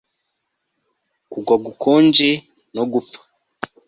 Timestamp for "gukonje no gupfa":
1.65-3.19